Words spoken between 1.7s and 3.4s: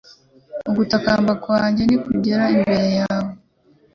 nikugere imbere yawe